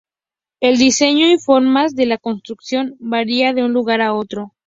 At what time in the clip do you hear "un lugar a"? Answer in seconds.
3.63-4.15